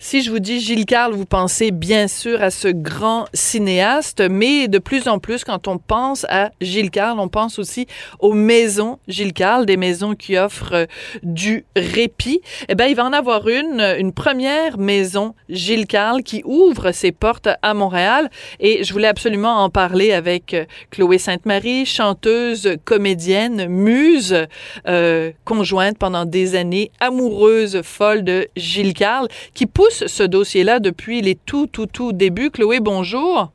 [0.00, 4.68] Si je vous dis Gilles Carle, vous pensez bien sûr à ce grand cinéaste, mais
[4.68, 7.88] de plus en plus, quand on pense à Gilles Carle, on pense aussi
[8.20, 10.86] aux maisons Gilles Carle, des maisons qui offrent euh,
[11.24, 12.42] du répit.
[12.68, 17.10] Eh bien, il va en avoir une, une première maison Gilles Carle qui ouvre ses
[17.10, 18.30] portes à Montréal.
[18.60, 24.46] Et je voulais absolument en parler avec euh, Chloé Sainte-Marie, chanteuse, comédienne, muse,
[24.86, 31.20] euh, conjointe pendant des années, amoureuse folle de Gilles Carle, qui pousse ce dossier-là depuis
[31.20, 32.50] les tout, tout, tout débuts.
[32.50, 33.52] Chloé, bonjour.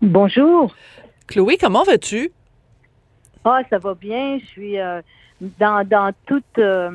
[0.00, 0.74] Bonjour.
[1.26, 2.30] Chloé, comment vas-tu?
[3.44, 4.38] Ah, ça va bien.
[4.38, 5.00] Je suis euh,
[5.58, 6.90] dans, dans toute euh,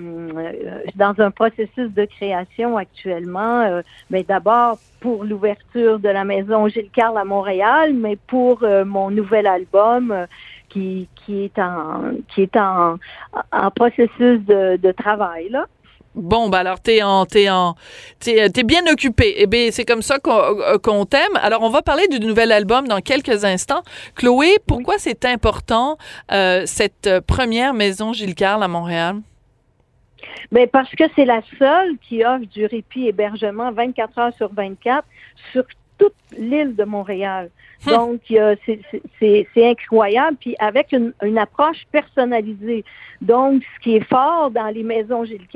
[0.96, 3.62] dans un processus de création actuellement.
[3.62, 9.10] Euh, mais d'abord pour l'ouverture de la maison Gilles Carle à Montréal, mais pour mon
[9.12, 10.28] nouvel album
[10.70, 12.98] qui, qui est en qui est en,
[13.52, 15.66] en processus de, de travail là.
[16.16, 17.76] Bon, bah alors t'es en, t'es en,
[18.20, 19.34] t'es, t'es bien occupé.
[19.38, 21.36] Eh bien, c'est comme ça qu'on, euh, qu'on t'aime.
[21.42, 23.82] Alors, on va parler du nouvel album dans quelques instants.
[24.16, 25.98] Chloé, pourquoi c'est important
[26.32, 29.22] euh, cette première maison Gilles Carle à Montréal?
[30.52, 35.04] Ben, parce que c'est la seule qui offre du répit hébergement 24 heures sur 24
[35.52, 35.64] sur
[35.98, 37.50] toute l'île de Montréal.
[37.86, 37.94] Hum.
[37.94, 38.22] Donc,
[39.20, 40.38] c'est incroyable.
[40.40, 42.86] Puis avec une, une, approche personnalisée.
[43.22, 45.48] Donc, ce qui est fort dans les maisons Gilles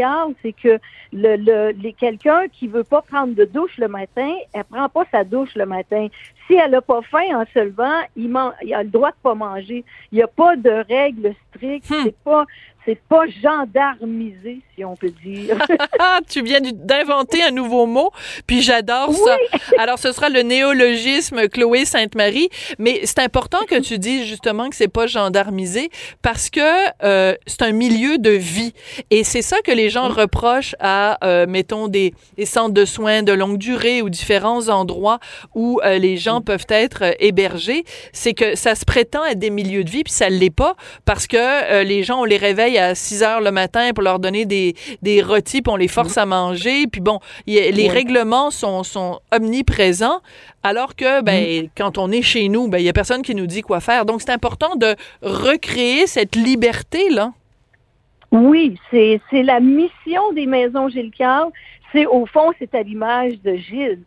[0.41, 0.79] c'est que
[1.13, 5.05] le, le, les, quelqu'un qui veut pas prendre de douche le matin, elle prend pas
[5.11, 6.07] sa douche le matin.
[6.47, 9.35] Si elle n'a pas faim en se levant, il, il a le droit de pas
[9.35, 9.83] manger.
[10.11, 11.91] Il n'y a pas de règles strictes.
[11.91, 12.01] Hum.
[12.03, 12.45] C'est pas
[12.87, 15.57] c'est pas gendarmisé, si on peut dire.
[16.29, 18.11] tu viens d'inventer un nouveau mot,
[18.47, 19.35] puis j'adore ça.
[19.77, 22.47] Alors, ce sera le néologisme Chloé Sainte-Marie,
[22.79, 25.89] mais c'est important que tu dises justement que c'est pas gendarmisé
[26.21, 26.61] parce que
[27.03, 28.73] euh, c'est un milieu de vie.
[29.11, 33.21] Et c'est ça que les gens reprochent à, euh, mettons, des, des, centres de soins
[33.21, 35.19] de longue durée ou différents endroits
[35.55, 37.83] où euh, les gens peuvent être hébergés.
[38.13, 41.27] C'est que ça se prétend être des milieux de vie, puis ça l'est pas parce
[41.27, 44.75] que les gens, on les réveille à 6 heures le matin pour leur donner des,
[45.01, 46.87] des rôtis, puis on les force à manger.
[46.87, 50.21] Puis bon, les règlements sont, sont omniprésents,
[50.63, 51.69] alors que ben, mm.
[51.77, 54.05] quand on est chez nous, ben, il y a personne qui nous dit quoi faire.
[54.05, 57.33] Donc, c'est important de recréer cette liberté-là.
[58.31, 61.49] Oui, c'est la mission des maisons Gilles Carle.
[61.93, 64.03] C'est au fond, c'est à l'image de Gilles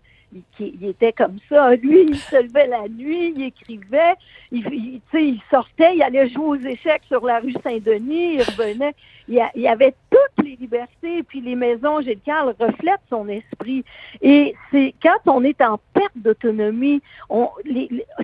[0.58, 1.74] il, était comme ça.
[1.76, 4.14] Lui, il se levait la nuit, il écrivait,
[4.52, 8.94] il, il, il sortait, il allait jouer aux échecs sur la rue Saint-Denis, il revenait.
[9.28, 13.84] Il, y avait toutes les libertés, puis les maisons Gilles Carle reflètent son esprit.
[14.22, 17.00] Et c'est quand on est en perte d'autonomie,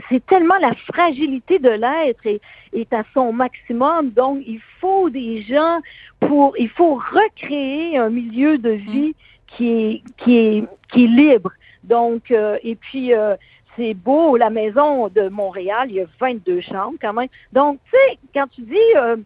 [0.09, 2.41] c'est tellement la fragilité de l'être est,
[2.73, 4.11] est à son maximum.
[4.11, 5.81] Donc, il faut des gens
[6.19, 9.15] pour, il faut recréer un milieu de vie
[9.47, 11.53] qui est, qui est, qui est libre.
[11.87, 13.37] Donc, euh, et puis, euh,
[13.77, 17.29] c'est beau, la maison de Montréal, il y a 22 chambres quand même.
[17.53, 19.17] Donc, tu sais, quand tu dis euh,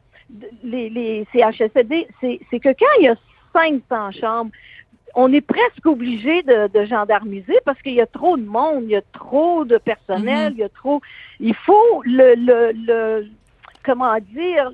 [0.62, 3.16] les, les CHSLD, c'est que quand il y a
[3.52, 4.50] 500 chambres,
[5.14, 8.90] on est presque obligé de, de gendarmiser parce qu'il y a trop de monde, il
[8.90, 10.56] y a trop de personnel, mm-hmm.
[10.56, 11.00] il y a trop.
[11.40, 13.26] Il faut le, le, le
[13.84, 14.70] comment dire.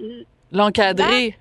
[0.53, 1.37] L'encadrer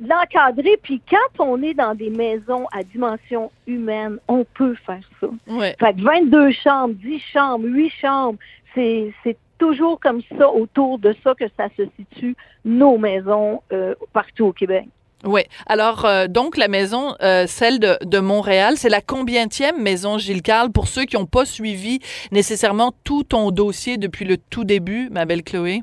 [0.00, 0.78] l'encadrer.
[0.82, 5.28] Puis quand on est dans des maisons à dimension humaine, on peut faire ça.
[5.48, 5.76] Ouais.
[5.78, 8.38] Fait que 22 chambres, 10 chambres, 8 chambres,
[8.74, 13.94] c'est, c'est toujours comme ça, autour de ça que ça se situe, nos maisons euh,
[14.12, 14.86] partout au Québec.
[15.24, 15.42] Oui.
[15.66, 20.42] Alors, euh, donc, la maison, euh, celle de, de Montréal, c'est la combientième maison Gilles
[20.42, 22.00] Carle pour ceux qui n'ont pas suivi
[22.32, 25.82] nécessairement tout ton dossier depuis le tout début, ma belle Chloé?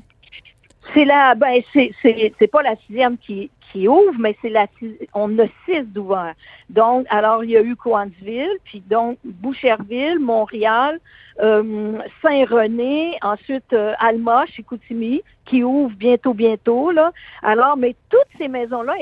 [0.92, 4.66] C'est la, ben, c'est, c'est, c'est pas la sixième qui, qui ouvre, mais c'est la
[5.14, 6.34] on a six d'ouverts.
[6.70, 11.00] Donc, alors il y a eu Coansville, puis donc Boucherville, Montréal,
[11.42, 17.10] euh, Saint-René, ensuite euh, Alma, Chicoutimi, qui ouvre bientôt, bientôt là.
[17.42, 18.94] Alors, mais toutes ces maisons-là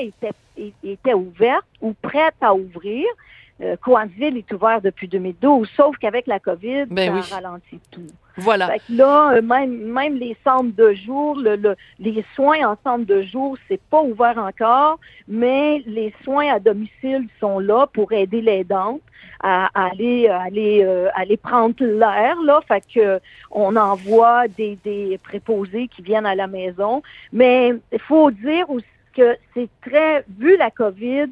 [0.83, 3.05] étaient ouvertes ou prêtes à ouvrir.
[3.61, 8.07] Euh, Coansville est ouvert depuis 2012, sauf qu'avec la COVID, ben ça a ralenti tout.
[8.37, 8.67] Voilà.
[8.67, 13.05] Fait que là, euh, même, même les centres de jour, le, les soins en centre
[13.05, 18.41] de jour, c'est pas ouvert encore, mais les soins à domicile sont là pour aider
[18.41, 18.99] les dents
[19.43, 23.19] à, aller aller euh, aller prendre l'air là fait que
[23.51, 28.85] on envoie des, des préposés qui viennent à la maison mais il faut dire aussi
[29.13, 31.27] que c'est très vu la Covid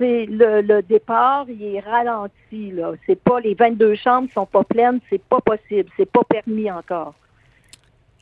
[0.00, 2.72] c'est le, le, départ, il est ralenti.
[2.72, 2.92] Là.
[3.06, 7.14] C'est pas les 22 chambres sont pas pleines, c'est pas possible, c'est pas permis encore.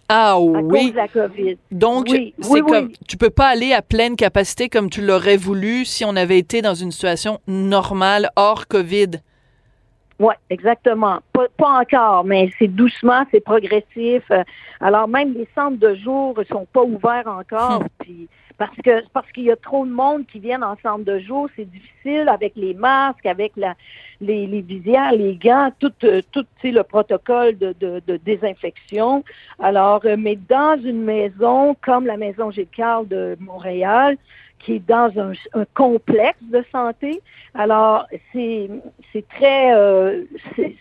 [0.08, 0.62] Ah à oui.
[0.86, 1.58] cause de la COVID.
[1.70, 2.96] Donc, Oui, c'est oui, comme oui.
[3.06, 6.62] tu peux pas aller à pleine capacité comme tu l'aurais voulu si on avait été
[6.62, 9.10] dans une situation normale hors COVID.
[10.18, 11.18] Oui, exactement.
[11.32, 14.22] Pas, pas encore, mais c'est doucement, c'est progressif.
[14.30, 14.42] Euh,
[14.80, 19.44] Alors même les centres de jour sont pas ouverts encore, puis parce que parce qu'il
[19.44, 22.74] y a trop de monde qui viennent en centre de jour, c'est difficile avec les
[22.74, 23.74] masques, avec la
[24.20, 29.24] les, les visières, les gants, tout euh, tout le protocole de, de, de désinfection.
[29.60, 34.18] Alors, euh, mais dans une maison comme la maison Gilles Carle de Montréal,
[34.58, 37.20] qui est dans un, un complexe de santé.
[37.54, 38.68] Alors, c'est
[39.30, 40.24] très euh,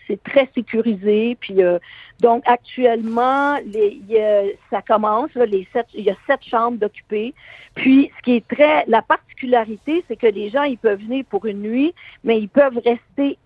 [0.06, 1.36] c'est très sécurisé.
[1.40, 1.78] Puis euh,
[2.20, 5.32] donc actuellement, les, il y a- ça commence.
[5.34, 7.34] là, les sept, il y a sept chambres d'occupés.
[7.74, 11.46] Puis ce qui est très la particularité, c'est que les gens ils peuvent venir pour
[11.46, 11.94] une nuit,
[12.24, 13.38] mais ils peuvent rester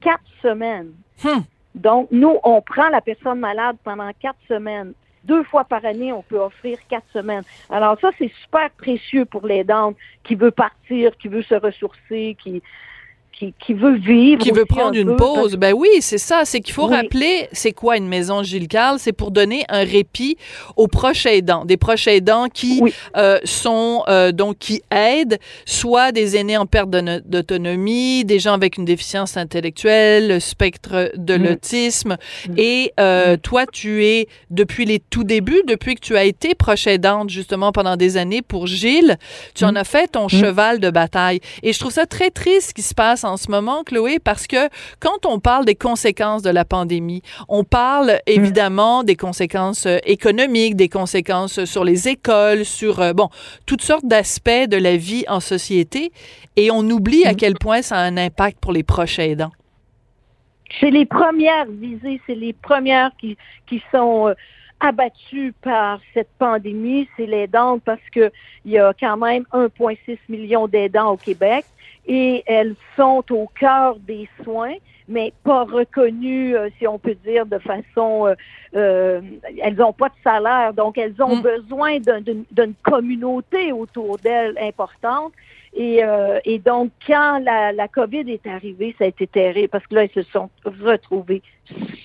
[0.00, 0.92] quatre semaines.
[1.22, 1.40] Hmm.
[1.74, 4.94] Donc nous, on prend la personne malade pendant quatre semaines.
[5.24, 7.44] Deux fois par année, on peut offrir quatre semaines.
[7.70, 12.36] Alors ça, c'est super précieux pour les dents qui veut partir, qui veut se ressourcer,
[12.42, 12.62] qui
[13.38, 14.40] qui, qui veut vivre.
[14.42, 15.54] Qui veut prendre un une peu, pause.
[15.56, 16.42] Ben oui, c'est ça.
[16.44, 16.94] C'est qu'il faut Oui.
[16.94, 18.98] rappeler, c'est quoi une maison Gilles Carle?
[18.98, 20.36] C'est pour donner un répit
[20.76, 21.64] aux proches aidants.
[21.64, 22.92] Des proches aidants qui Oui.
[23.16, 28.76] euh, sont, euh, donc, qui aident soit des aînés en perte d'autonomie, des gens avec
[28.78, 31.42] une déficience intellectuelle, le spectre de Mm.
[31.44, 32.16] l'autisme.
[32.56, 36.86] Et euh, toi, tu es, depuis les tout débuts, depuis que tu as été proche
[36.86, 39.16] aidante, justement, pendant des années pour Gilles,
[39.54, 39.76] tu en Mm.
[39.78, 41.40] as fait ton cheval de bataille.
[41.62, 44.46] Et je trouve ça très triste ce qui se passe en ce moment, Chloé, parce
[44.46, 44.68] que
[45.00, 50.76] quand on parle des conséquences de la pandémie, on parle évidemment des conséquences euh, économiques,
[50.76, 53.28] des conséquences sur les écoles, sur, euh, bon,
[53.66, 56.12] toutes sortes d'aspects de la vie en société,
[56.56, 59.52] et on oublie à quel point ça a un impact pour les proches aidants.
[60.80, 63.36] C'est les premières visées, c'est les premières qui,
[63.66, 64.34] qui sont euh,
[64.80, 68.30] abattues par cette pandémie, c'est les dents parce que
[68.64, 71.64] il y a quand même 1,6 million d'aidants au Québec
[72.06, 74.74] et elles sont au cœur des soins,
[75.08, 78.34] mais pas reconnues, euh, si on peut dire, de façon, euh,
[78.74, 79.20] euh,
[79.62, 81.42] elles n'ont pas de salaire, donc elles ont Mm.
[81.42, 85.32] besoin d'un- d'une communauté autour d'elles importante.
[85.76, 89.86] Et, euh, et donc, quand la, la COVID est arrivée, ça a été terrible parce
[89.86, 91.42] que là, ils se sont retrouvés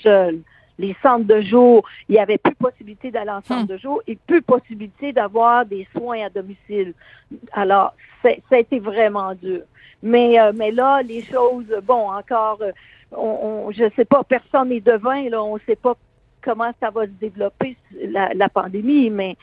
[0.02, 0.40] seuls.
[0.80, 3.74] Les centres de jour, il n'y avait plus possibilité d'aller en centre Hmm.
[3.76, 6.94] de jour et plus possibilité d'avoir des soins à domicile.
[7.52, 7.94] Alors,
[8.24, 9.62] ça a été vraiment dur.
[10.02, 12.72] Mais, euh, mais là, les choses, bon, encore, euh,
[13.12, 15.96] on, on- je sais pas, personne n'est devin, là, on ne sait pas
[16.42, 19.36] comment ça va se développer, la, la pandémie, mais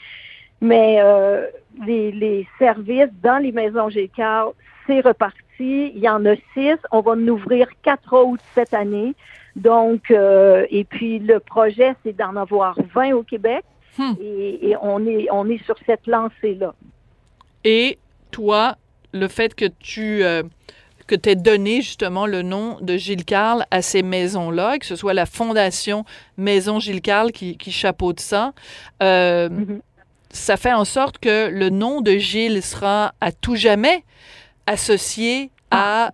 [0.62, 1.46] mais euh,
[1.86, 4.52] les, les services dans les maisons GCAR,
[4.86, 5.92] c'est reparti.
[5.94, 6.78] Il y en a six.
[6.90, 9.14] On va en ouvrir quatre autres cette année.
[9.56, 13.64] Donc, euh, et puis le projet, c'est d'en avoir 20 au Québec.
[13.98, 14.12] Hmm.
[14.20, 16.74] Et, et on est on est sur cette lancée-là.
[17.64, 17.98] Et
[18.30, 18.76] toi,
[19.12, 20.42] le fait que tu euh,
[21.06, 25.14] que aies donné justement le nom de Gilles Carle à ces maisons-là, que ce soit
[25.14, 26.04] la fondation
[26.36, 28.52] Maison Gilles Carle qui, qui chapeaute ça,
[29.02, 29.80] euh, Mhm.
[30.30, 34.04] ça fait en sorte que le nom de Gilles sera à tout jamais
[34.66, 36.12] associé à,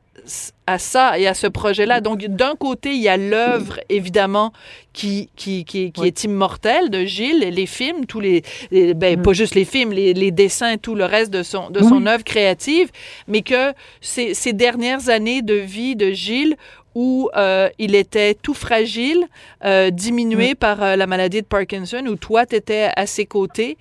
[0.66, 2.00] à ça et à ce projet-là.
[2.00, 4.52] Donc, d'un côté, il y a l'œuvre, évidemment,
[4.92, 6.06] qui, qui, qui, qui Oui.
[6.08, 9.22] est immortelle de Gilles, les films, tous les, les- ben, Mm.
[9.22, 11.88] pas juste les films, les, les dessins, tout le reste de son, de Oui.
[11.88, 12.90] son œuvre créative,
[13.28, 16.56] mais que ces, ces dernières années de vie de Gilles
[16.94, 19.24] où euh, il était tout fragile,
[19.64, 23.78] euh, diminué par euh, la maladie de Parkinson, où toi, tu étais à ses côtés.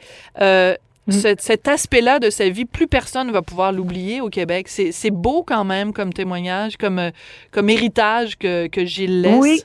[1.09, 1.11] Euh, Mm.
[1.13, 4.67] ce- cet aspect-là de sa vie, plus personne ne va pouvoir l'oublier au Québec.
[4.67, 7.09] C'est beau quand même comme témoignage, comme, euh,
[7.51, 9.39] comme héritage que, que Gilles laisse.
[9.39, 9.61] Oui.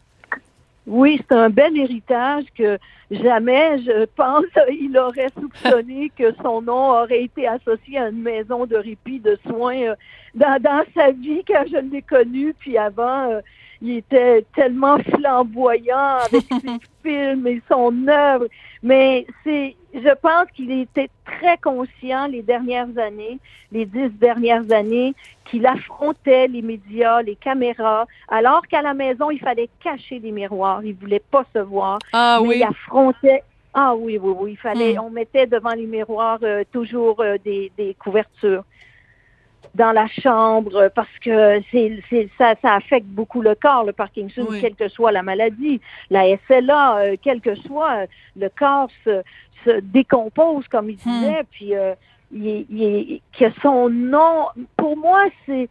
[0.88, 2.78] Oui, c'est un bel héritage que
[3.10, 8.66] jamais, je pense, il aurait soupçonné que son nom aurait été associé à une maison
[8.66, 9.94] de répit, de soins euh,
[10.34, 12.54] dans, dans sa vie quand je l'ai connu.
[12.58, 13.40] Puis avant, euh,
[13.82, 18.46] il était tellement flamboyant avec ses films et son œuvre.
[18.82, 23.38] Mais c'est, je pense qu'il était très conscient les dernières années,
[23.72, 25.14] les dix dernières années,
[25.44, 30.84] qu'il affrontait les médias, les caméras, alors qu'à la maison, il fallait cacher les miroirs.
[30.84, 31.98] Il voulait pas se voir.
[32.12, 32.56] Ah mais oui.
[32.58, 33.42] il affrontait.
[33.74, 34.50] Ah oui, oui, oui.
[34.52, 35.00] Il fallait, Hmm.
[35.04, 38.64] on mettait devant les miroirs euh, toujours euh, des, des couvertures
[39.74, 44.46] dans la chambre parce que c'est, c'est ça, ça affecte beaucoup le corps, le Parkinson,
[44.48, 44.60] Oui.
[44.60, 45.80] quelle que soit la maladie,
[46.10, 48.06] la SLA, euh, quel que soit,
[48.36, 49.22] le corps se,
[49.64, 51.20] se décompose comme il Hmm.
[51.20, 51.94] disait, puis euh,
[52.32, 55.68] il, il que son nom, pour moi, c'est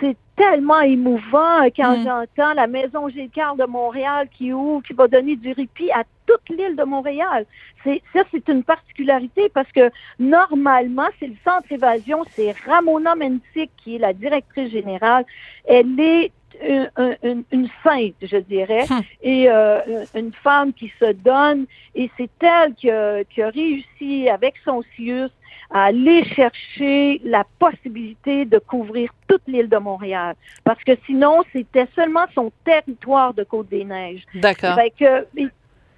[0.00, 2.04] c'est tellement émouvant euh, quand Hmm.
[2.04, 6.48] j'entends la Maison Gilles de Montréal qui ouvre, qui va donner du répit à toute
[6.48, 7.46] l'île de Montréal.
[7.84, 13.70] C'est, ça, c'est une particularité parce que normalement, c'est le centre évasion, c'est Ramona Mentic
[13.76, 15.24] qui est la directrice générale.
[15.66, 19.02] Elle est une, une, sainte, je dirais, hum.
[19.22, 24.28] et euh, une femme qui se donne, et c'est elle qui a, qui a réussi
[24.28, 25.30] avec son CIUS
[25.70, 30.36] à aller chercher la possibilité de couvrir toute l'île de Montréal.
[30.64, 34.22] Parce que sinon, c'était seulement son territoire de Côte-des-Neiges.
[34.34, 34.78] D'accord.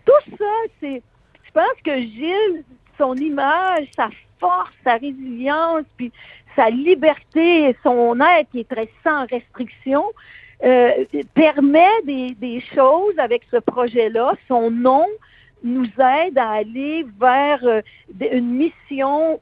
[0.09, 1.03] Tout ça, c'est...
[1.45, 2.65] Je pense que Gilles,
[2.99, 6.13] son image, sa force, sa résilience, puis
[6.55, 10.05] sa liberté, son être qui est très sans restriction,
[10.65, 14.35] euh, permet des, des choses avec ce projet-là.
[14.47, 15.07] Son nom
[15.63, 17.81] nous aide à aller vers euh,
[18.21, 19.41] une mission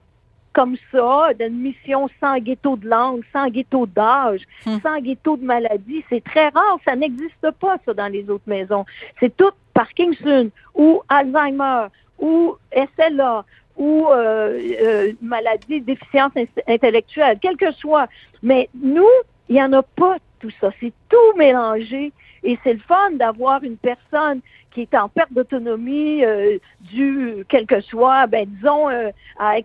[0.56, 4.78] comme ça, d'une mission sans ghetto de langue, sans ghetto d'âge, hmm.
[4.82, 6.02] sans ghetto de maladie.
[6.08, 8.86] C'est très rare, ça n'existe pas, ça, dans les autres maisons.
[9.20, 13.44] C'est tout Parkinson ou Alzheimer ou SLA
[13.76, 16.32] ou euh, euh, maladie, déficience
[16.66, 18.08] intellectuelle, quel que soit.
[18.42, 19.04] Mais nous,
[19.48, 20.70] il n'y en a pas tout ça.
[20.80, 22.12] C'est tout mélangé.
[22.42, 24.40] Et c'est le fun d'avoir une personne
[24.70, 29.10] qui est en perte d'autonomie euh, du quel que soit, ben disons, euh,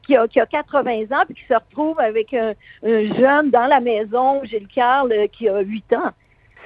[0.04, 3.82] qui, a, qui, a, 80 ans, puis qui se retrouve avec un, jeune dans la
[3.82, 6.12] maison, Gilles Carl, euh, qui a 8 ans.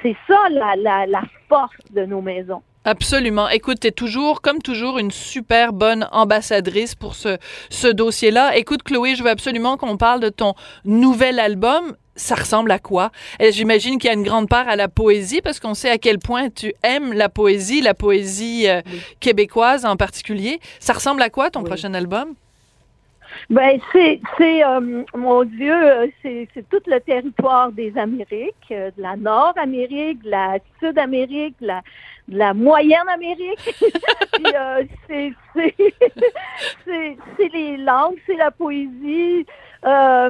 [0.02, 0.76] C'est ça la,
[1.08, 2.62] la force de nos maisons.
[2.86, 3.50] Absolument.
[3.50, 7.38] Écoute, tu es toujours, comme toujours, une super bonne ambassadrice pour ce,
[7.70, 8.56] ce dossier-là.
[8.56, 10.54] Écoute, Chloé, je veux absolument qu'on parle de ton
[10.86, 13.12] nouvel album ça ressemble à quoi?
[13.52, 16.18] J'imagine qu'il y a une grande part à la poésie parce qu'on sait à quel
[16.18, 18.82] point tu aimes la poésie, la poésie euh,
[19.20, 20.60] québécoise en particulier.
[20.80, 22.36] Ça ressemble à quoi ton prochain album?
[23.50, 28.94] Ben c'est c'est euh, mon Dieu, euh, c'est c'est tout le territoire des Amériques, de
[28.98, 31.82] la Nord-Amérique, de la Sud-Amérique, la
[32.28, 33.76] de la moyenne Amérique.
[35.08, 35.34] c'est
[36.86, 39.46] c'est les langues, c'est la poésie,
[39.86, 40.30] euh,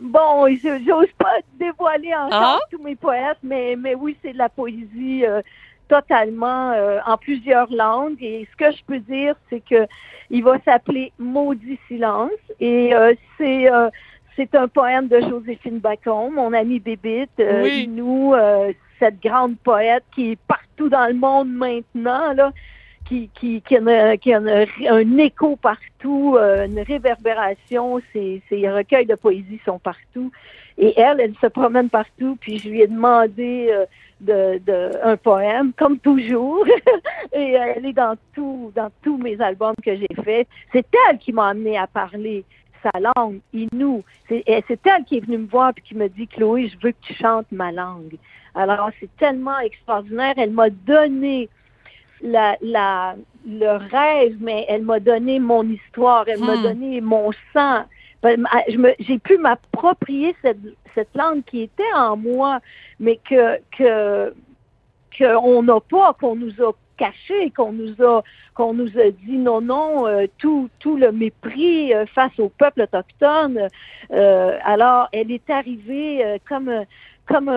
[0.00, 0.46] bon,
[0.86, 2.60] j'ose pas dévoiler encore ah.
[2.70, 5.40] tous mes poètes, mais, mais oui, c'est de la poésie euh,
[5.88, 8.22] totalement euh, en plusieurs langues.
[8.22, 9.86] Et ce que je peux dire, c'est que
[10.28, 12.30] il va s'appeler Maudit silence.
[12.60, 12.92] Et
[13.38, 13.68] c'est
[14.36, 17.88] c'est un poème de Joséphine Bacon, mon amie Bébite, oui.
[17.88, 18.32] nous,
[19.00, 22.52] cette grande poète qui est partout dans le monde maintenant, là
[23.10, 23.80] qui, qui, qui, a,
[24.90, 28.00] un, écho partout, euh, une réverbération.
[28.12, 30.30] Ses, recueils de poésie sont partout.
[30.78, 32.38] Et elle, elle se promène partout.
[32.40, 33.86] Puis je lui ai demandé euh,
[34.20, 36.64] de, de, un poème, comme toujours.
[37.32, 40.46] et elle est dans tout, dans tous mes albums que j'ai faits.
[40.72, 42.44] C'est elle qui m'a amené à parler
[42.82, 44.02] sa langue, Inou.
[44.28, 47.00] C'est elle qui est venue me voir et qui me dit, Chloé, je veux que
[47.02, 48.16] tu chantes ma langue.
[48.54, 50.34] Alors, c'est tellement extraordinaire.
[50.36, 51.48] Elle m'a donné
[52.22, 56.62] la, la, le rêve, mais elle m'a donné mon histoire, elle m'a hmm.
[56.62, 57.84] donné mon sang.
[58.22, 58.44] Ben,
[58.98, 60.58] j'ai pu m'approprier cette,
[60.94, 62.60] cette langue qui était en moi,
[62.98, 64.34] mais que que
[65.16, 68.22] qu'on n'a pas, qu'on nous a caché, qu'on nous a
[68.54, 72.82] qu'on nous a dit non non euh, tout tout le mépris euh, face au peuple
[72.82, 73.68] autochtone.
[74.12, 76.70] Euh, alors elle est arrivée comme
[77.26, 77.50] comme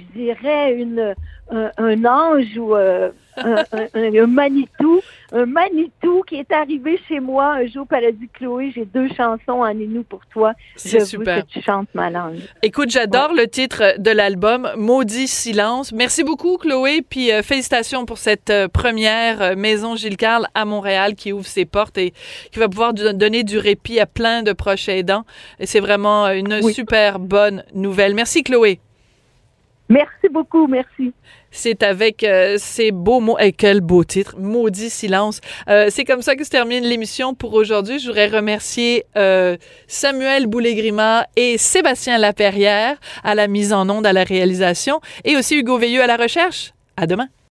[0.00, 1.14] je dirais une
[1.50, 5.00] un, ange ou un, un, Manitou,
[5.32, 9.08] un Manitou qui est arrivé chez moi un jour, elle a dit Chloé, j'ai deux
[9.08, 10.52] chansons en Inou pour toi.
[10.76, 11.44] C'est super.
[11.44, 12.40] Que tu chantes ma langue.
[12.62, 15.92] Écoute, j'adore le titre de l'album, Maudit silence.
[15.92, 20.64] Merci beaucoup, Chloé, puis euh, félicitations pour cette euh, première euh, maison Gilles Carle à
[20.64, 22.12] Montréal qui ouvre ses portes et
[22.52, 25.24] qui va pouvoir donner du répit à plein de proches aidants.
[25.58, 28.14] Et c'est vraiment une super bonne nouvelle.
[28.14, 28.80] Merci, Chloé.
[29.90, 31.12] Merci beaucoup, merci.
[31.50, 33.38] C'est avec euh, ces beaux mots.
[33.40, 35.40] Et quel beau titre, Maudit silence.
[35.68, 37.98] Euh, c'est comme ça que se termine l'émission pour aujourd'hui.
[37.98, 39.56] Je voudrais remercier euh,
[39.88, 45.56] Samuel Boulay-Grima et Sébastien Laperrière à la mise en onde, à la réalisation, et aussi
[45.56, 46.72] Hugo Veilleux à la recherche.
[46.96, 47.26] À demain.